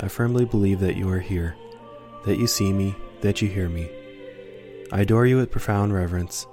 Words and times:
I 0.00 0.08
firmly 0.08 0.44
believe 0.44 0.80
that 0.80 0.96
you 0.96 1.08
are 1.10 1.20
here, 1.20 1.56
that 2.24 2.38
you 2.38 2.46
see 2.46 2.72
me, 2.72 2.94
that 3.20 3.40
you 3.40 3.48
hear 3.48 3.68
me. 3.68 3.88
I 4.92 5.00
adore 5.00 5.26
you 5.26 5.36
with 5.36 5.50
profound 5.50 5.94
reverence. 5.94 6.46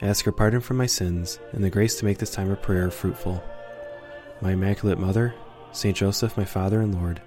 I 0.00 0.06
ask 0.06 0.24
your 0.24 0.32
pardon 0.32 0.60
for 0.60 0.74
my 0.74 0.86
sins 0.86 1.38
and 1.52 1.62
the 1.62 1.70
grace 1.70 1.98
to 1.98 2.04
make 2.04 2.18
this 2.18 2.30
time 2.30 2.50
of 2.50 2.62
prayer 2.62 2.90
fruitful. 2.90 3.42
My 4.40 4.52
Immaculate 4.52 4.98
Mother, 4.98 5.34
Saint 5.72 5.96
Joseph, 5.96 6.36
my 6.36 6.44
Father 6.44 6.80
and 6.80 6.94
Lord, 6.94 7.20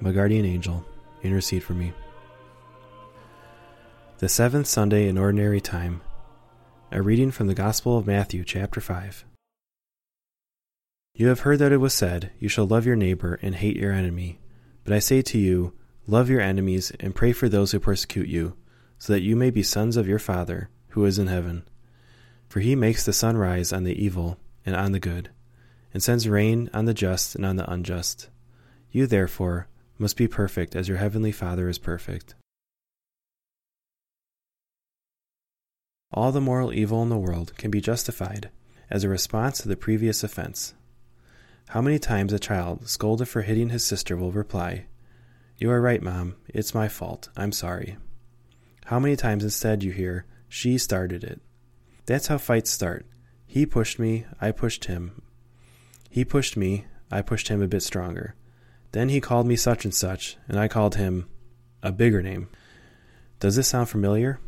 my 0.00 0.12
guardian 0.12 0.46
angel, 0.46 0.84
intercede 1.22 1.64
for 1.64 1.74
me. 1.74 1.92
The 4.18 4.28
seventh 4.28 4.68
Sunday 4.68 5.08
in 5.08 5.18
Ordinary 5.18 5.60
Time. 5.60 6.00
A 6.92 7.02
reading 7.02 7.32
from 7.32 7.48
the 7.48 7.54
Gospel 7.54 7.98
of 7.98 8.06
Matthew, 8.06 8.44
chapter 8.44 8.80
5. 8.80 9.24
You 11.14 11.28
have 11.28 11.40
heard 11.40 11.58
that 11.58 11.72
it 11.72 11.78
was 11.78 11.92
said, 11.92 12.30
You 12.38 12.48
shall 12.48 12.66
love 12.66 12.86
your 12.86 12.96
neighbor 12.96 13.38
and 13.42 13.54
hate 13.54 13.76
your 13.76 13.92
enemy. 13.92 14.38
But 14.84 14.92
I 14.92 14.98
say 14.98 15.22
to 15.22 15.38
you, 15.38 15.74
Love 16.06 16.28
your 16.28 16.40
enemies 16.40 16.92
and 16.98 17.14
pray 17.14 17.32
for 17.32 17.48
those 17.48 17.70
who 17.70 17.78
persecute 17.78 18.28
you, 18.28 18.56
so 18.98 19.12
that 19.12 19.22
you 19.22 19.36
may 19.36 19.50
be 19.50 19.62
sons 19.62 19.96
of 19.96 20.08
your 20.08 20.18
Father, 20.18 20.68
who 20.88 21.04
is 21.04 21.18
in 21.18 21.28
heaven. 21.28 21.62
For 22.48 22.60
he 22.60 22.74
makes 22.74 23.04
the 23.04 23.12
sun 23.12 23.36
rise 23.36 23.72
on 23.72 23.84
the 23.84 24.04
evil 24.04 24.38
and 24.66 24.74
on 24.74 24.92
the 24.92 25.00
good, 25.00 25.30
and 25.94 26.02
sends 26.02 26.28
rain 26.28 26.68
on 26.74 26.86
the 26.86 26.94
just 26.94 27.36
and 27.36 27.46
on 27.46 27.56
the 27.56 27.70
unjust. 27.70 28.28
You, 28.90 29.06
therefore, 29.06 29.68
must 29.96 30.16
be 30.16 30.26
perfect 30.26 30.74
as 30.74 30.88
your 30.88 30.98
heavenly 30.98 31.32
Father 31.32 31.68
is 31.68 31.78
perfect. 31.78 32.34
All 36.12 36.32
the 36.32 36.40
moral 36.40 36.74
evil 36.74 37.02
in 37.02 37.08
the 37.08 37.16
world 37.16 37.56
can 37.56 37.70
be 37.70 37.80
justified 37.80 38.50
as 38.90 39.04
a 39.04 39.08
response 39.08 39.58
to 39.60 39.68
the 39.68 39.76
previous 39.76 40.22
offense. 40.22 40.74
How 41.72 41.80
many 41.80 41.98
times 41.98 42.34
a 42.34 42.38
child 42.38 42.86
scolded 42.86 43.30
for 43.30 43.40
hitting 43.40 43.70
his 43.70 43.82
sister 43.82 44.14
will 44.14 44.30
reply, 44.30 44.84
You 45.56 45.70
are 45.70 45.80
right, 45.80 46.02
Mom. 46.02 46.36
It's 46.46 46.74
my 46.74 46.86
fault. 46.86 47.30
I'm 47.34 47.50
sorry. 47.50 47.96
How 48.84 48.98
many 48.98 49.16
times 49.16 49.42
instead 49.42 49.82
you 49.82 49.90
hear, 49.90 50.26
She 50.50 50.76
started 50.76 51.24
it. 51.24 51.40
That's 52.04 52.26
how 52.26 52.36
fights 52.36 52.70
start. 52.70 53.06
He 53.46 53.64
pushed 53.64 53.98
me, 53.98 54.26
I 54.38 54.52
pushed 54.52 54.84
him. 54.84 55.22
He 56.10 56.26
pushed 56.26 56.58
me, 56.58 56.84
I 57.10 57.22
pushed 57.22 57.48
him 57.48 57.62
a 57.62 57.68
bit 57.68 57.82
stronger. 57.82 58.34
Then 58.90 59.08
he 59.08 59.22
called 59.22 59.46
me 59.46 59.56
such 59.56 59.86
and 59.86 59.94
such, 59.94 60.36
and 60.48 60.60
I 60.60 60.68
called 60.68 60.96
him 60.96 61.26
a 61.82 61.90
bigger 61.90 62.20
name. 62.20 62.50
Does 63.40 63.56
this 63.56 63.68
sound 63.68 63.88
familiar? 63.88 64.40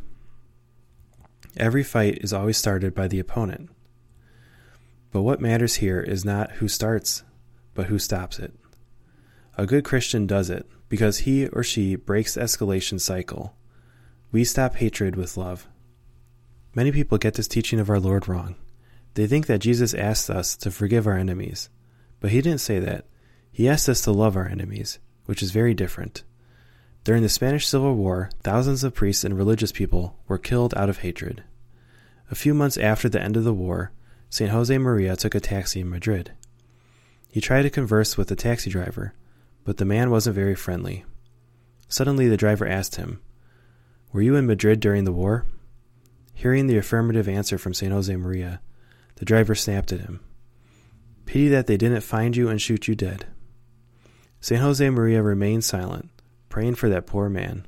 Every 1.57 1.83
fight 1.83 2.19
is 2.19 2.33
always 2.33 2.57
started 2.57 2.93
by 2.93 3.07
the 3.07 3.19
opponent. 3.19 3.71
But 5.15 5.21
what 5.21 5.39
matters 5.39 5.75
here 5.75 6.01
is 6.01 6.25
not 6.25 6.51
who 6.51 6.67
starts, 6.67 7.23
but 7.73 7.85
who 7.85 7.99
stops 7.99 8.37
it. 8.37 8.53
A 9.57 9.65
good 9.65 9.85
Christian 9.85 10.27
does 10.27 10.49
it 10.49 10.69
because 10.89 11.19
he 11.19 11.47
or 11.47 11.63
she 11.63 11.95
breaks 11.95 12.33
the 12.33 12.41
escalation 12.41 12.99
cycle. 12.99 13.55
We 14.33 14.43
stop 14.43 14.75
hatred 14.75 15.15
with 15.15 15.37
love. 15.37 15.69
Many 16.73 16.91
people 16.91 17.17
get 17.17 17.35
this 17.35 17.47
teaching 17.47 17.79
of 17.79 17.89
our 17.89 18.01
Lord 18.01 18.27
wrong. 18.27 18.55
They 19.13 19.25
think 19.25 19.45
that 19.45 19.61
Jesus 19.61 19.93
asked 19.93 20.29
us 20.29 20.57
to 20.57 20.69
forgive 20.69 21.07
our 21.07 21.17
enemies, 21.17 21.69
but 22.19 22.31
he 22.31 22.41
didn't 22.41 22.59
say 22.59 22.79
that. 22.79 23.05
He 23.53 23.69
asked 23.69 23.87
us 23.87 24.01
to 24.01 24.11
love 24.11 24.35
our 24.35 24.49
enemies, 24.49 24.99
which 25.27 25.41
is 25.41 25.51
very 25.51 25.73
different. 25.73 26.25
During 27.05 27.23
the 27.23 27.29
Spanish 27.29 27.69
Civil 27.69 27.95
War, 27.95 28.31
thousands 28.43 28.83
of 28.83 28.93
priests 28.93 29.23
and 29.23 29.37
religious 29.37 29.71
people 29.71 30.19
were 30.27 30.37
killed 30.37 30.73
out 30.75 30.89
of 30.89 30.97
hatred. 30.97 31.45
A 32.29 32.35
few 32.35 32.53
months 32.53 32.75
after 32.75 33.07
the 33.07 33.21
end 33.21 33.37
of 33.37 33.45
the 33.45 33.53
war, 33.53 33.93
St. 34.29 34.51
Josemaria 34.51 35.17
took 35.17 35.35
a 35.35 35.39
taxi 35.39 35.81
in 35.81 35.89
Madrid. 35.89 36.31
He 37.29 37.41
tried 37.41 37.63
to 37.63 37.69
converse 37.69 38.17
with 38.17 38.27
the 38.27 38.35
taxi 38.35 38.69
driver, 38.69 39.13
but 39.63 39.77
the 39.77 39.85
man 39.85 40.09
wasn't 40.09 40.35
very 40.35 40.55
friendly. 40.55 41.05
Suddenly, 41.87 42.27
the 42.27 42.37
driver 42.37 42.67
asked 42.67 42.95
him, 42.95 43.21
Were 44.11 44.21
you 44.21 44.35
in 44.35 44.45
Madrid 44.45 44.79
during 44.79 45.03
the 45.03 45.11
war? 45.11 45.45
Hearing 46.33 46.67
the 46.67 46.77
affirmative 46.77 47.29
answer 47.29 47.57
from 47.57 47.73
St. 47.73 47.93
Josemaria, 47.93 48.59
the 49.15 49.25
driver 49.25 49.55
snapped 49.55 49.91
at 49.91 50.01
him. 50.01 50.19
Pity 51.25 51.47
that 51.49 51.67
they 51.67 51.77
didn't 51.77 52.01
find 52.01 52.35
you 52.35 52.49
and 52.49 52.61
shoot 52.61 52.87
you 52.87 52.95
dead. 52.95 53.25
St. 54.41 54.61
Josemaria 54.61 55.23
remained 55.23 55.63
silent 55.63 56.09
praying 56.55 56.75
for 56.75 56.87
that 56.87 57.05
poor 57.05 57.27
man. 57.27 57.65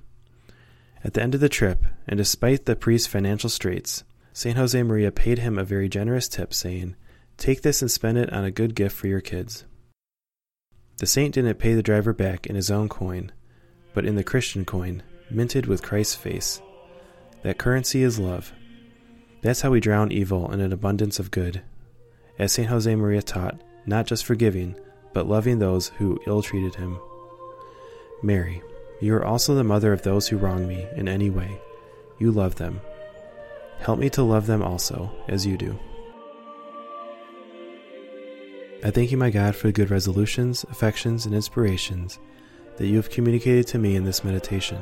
At 1.04 1.14
the 1.14 1.22
end 1.22 1.36
of 1.36 1.42
the 1.42 1.50
trip, 1.50 1.84
and 2.08 2.18
despite 2.18 2.66
the 2.66 2.74
priest's 2.74 3.06
financial 3.06 3.50
straits, 3.50 4.06
St. 4.38 4.56
Josemaria 4.56 5.10
paid 5.10 5.40
him 5.40 5.58
a 5.58 5.64
very 5.64 5.90
generous 5.90 6.28
tip, 6.28 6.54
saying, 6.54 6.96
Take 7.38 7.64
this 7.64 7.82
and 7.82 7.90
spend 7.90 8.20
it 8.20 8.32
on 8.32 8.44
a 8.44 8.52
good 8.52 8.76
gift 8.76 8.96
for 8.96 9.08
your 9.08 9.20
kids. 9.20 9.66
The 10.98 11.08
saint 11.08 11.34
didn't 11.34 11.58
pay 11.58 11.74
the 11.74 11.82
driver 11.82 12.14
back 12.14 12.46
in 12.46 12.56
his 12.56 12.70
own 12.70 12.88
coin, 12.88 13.32
but 13.96 14.06
in 14.06 14.14
the 14.14 14.24
Christian 14.24 14.64
coin, 14.64 15.02
minted 15.32 15.66
with 15.66 15.82
Christ's 15.82 16.14
face. 16.14 16.62
That 17.42 17.58
currency 17.58 18.04
is 18.04 18.20
love. 18.20 18.54
That's 19.42 19.62
how 19.62 19.72
we 19.72 19.80
drown 19.80 20.12
evil 20.12 20.52
in 20.52 20.60
an 20.60 20.72
abundance 20.72 21.18
of 21.18 21.32
good. 21.32 21.64
As 22.38 22.54
St. 22.54 22.70
Josemaria 22.70 23.24
taught, 23.24 23.60
not 23.88 24.06
just 24.06 24.24
forgiving, 24.24 24.76
but 25.14 25.28
loving 25.28 25.58
those 25.58 25.88
who 25.98 26.22
ill 26.28 26.44
treated 26.44 26.76
him. 26.76 27.00
Mary, 28.22 28.62
you 29.02 29.16
are 29.16 29.26
also 29.26 29.56
the 29.56 29.64
mother 29.64 29.94
of 29.94 30.04
those 30.04 30.28
who 30.28 30.38
wrong 30.38 30.68
me 30.68 30.86
in 30.96 31.08
any 31.08 31.32
way. 31.32 31.60
You 32.20 32.32
love 32.32 32.54
them. 32.58 32.82
Help 33.80 34.00
me 34.00 34.10
to 34.12 34.24
love 34.24 34.48
them 34.48 34.62
also, 34.62 35.12
as 35.28 35.46
you 35.46 35.58
do. 35.58 35.78
I 38.84 38.92
thank 38.92 39.12
you, 39.12 39.18
my 39.18 39.30
God, 39.30 39.56
for 39.56 39.68
the 39.68 39.74
good 39.74 39.90
resolutions, 39.90 40.64
affections, 40.66 41.26
and 41.26 41.34
inspirations 41.34 42.20
that 42.78 42.88
you 42.88 42.98
have 42.98 43.10
communicated 43.10 43.66
to 43.68 43.80
me 43.80 43.96
in 43.96 44.04
this 44.04 44.24
meditation. 44.24 44.80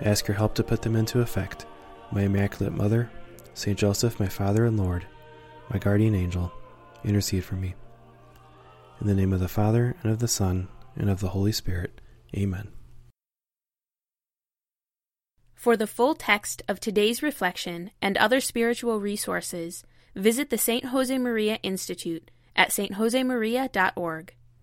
I 0.00 0.04
ask 0.04 0.28
your 0.28 0.36
help 0.36 0.54
to 0.56 0.62
put 0.62 0.82
them 0.82 0.96
into 0.96 1.20
effect. 1.20 1.66
My 2.12 2.22
Immaculate 2.22 2.74
Mother, 2.74 3.10
Saint 3.54 3.78
Joseph, 3.78 4.20
my 4.20 4.28
Father 4.28 4.64
and 4.66 4.78
Lord, 4.78 5.06
my 5.70 5.78
guardian 5.78 6.14
angel, 6.14 6.52
intercede 7.04 7.44
for 7.44 7.54
me. 7.54 7.74
In 9.00 9.06
the 9.06 9.14
name 9.14 9.32
of 9.32 9.40
the 9.40 9.48
Father, 9.48 9.96
and 10.02 10.12
of 10.12 10.18
the 10.18 10.28
Son, 10.28 10.68
and 10.96 11.08
of 11.08 11.20
the 11.20 11.28
Holy 11.28 11.52
Spirit. 11.52 12.00
Amen. 12.36 12.68
For 15.60 15.76
the 15.76 15.86
full 15.86 16.14
text 16.14 16.62
of 16.68 16.80
today's 16.80 17.22
reflection 17.22 17.90
and 18.00 18.16
other 18.16 18.40
spiritual 18.40 18.98
resources, 18.98 19.84
visit 20.14 20.48
the 20.48 20.56
St. 20.56 20.84
Josemaria 20.84 21.58
Institute 21.62 22.30
at 22.56 22.70
stjosemaria.org. 22.70 24.34